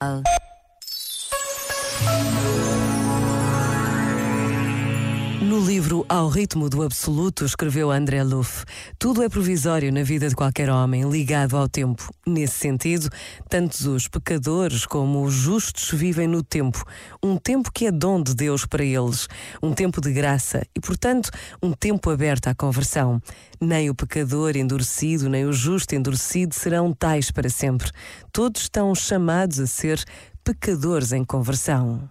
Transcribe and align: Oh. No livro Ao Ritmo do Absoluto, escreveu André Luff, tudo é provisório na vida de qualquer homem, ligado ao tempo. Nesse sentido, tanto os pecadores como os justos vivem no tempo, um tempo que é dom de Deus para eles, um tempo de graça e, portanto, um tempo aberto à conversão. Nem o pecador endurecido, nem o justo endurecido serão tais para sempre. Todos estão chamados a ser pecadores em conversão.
Oh. 0.00 0.22
No 5.40 5.60
livro 5.60 6.04
Ao 6.08 6.28
Ritmo 6.28 6.68
do 6.68 6.82
Absoluto, 6.82 7.44
escreveu 7.44 7.92
André 7.92 8.24
Luff, 8.24 8.64
tudo 8.98 9.22
é 9.22 9.28
provisório 9.28 9.92
na 9.92 10.02
vida 10.02 10.28
de 10.28 10.34
qualquer 10.34 10.68
homem, 10.68 11.08
ligado 11.08 11.56
ao 11.56 11.68
tempo. 11.68 12.12
Nesse 12.26 12.54
sentido, 12.54 13.08
tanto 13.48 13.76
os 13.94 14.08
pecadores 14.08 14.84
como 14.84 15.22
os 15.22 15.32
justos 15.32 15.92
vivem 15.92 16.26
no 16.26 16.42
tempo, 16.42 16.84
um 17.22 17.36
tempo 17.36 17.70
que 17.72 17.86
é 17.86 17.92
dom 17.92 18.20
de 18.20 18.34
Deus 18.34 18.66
para 18.66 18.84
eles, 18.84 19.28
um 19.62 19.72
tempo 19.72 20.00
de 20.00 20.12
graça 20.12 20.66
e, 20.74 20.80
portanto, 20.80 21.30
um 21.62 21.72
tempo 21.72 22.10
aberto 22.10 22.48
à 22.48 22.54
conversão. 22.54 23.22
Nem 23.60 23.88
o 23.88 23.94
pecador 23.94 24.56
endurecido, 24.56 25.28
nem 25.28 25.46
o 25.46 25.52
justo 25.52 25.94
endurecido 25.94 26.52
serão 26.52 26.92
tais 26.92 27.30
para 27.30 27.48
sempre. 27.48 27.92
Todos 28.32 28.62
estão 28.62 28.92
chamados 28.92 29.60
a 29.60 29.68
ser 29.68 30.02
pecadores 30.42 31.12
em 31.12 31.24
conversão. 31.24 32.10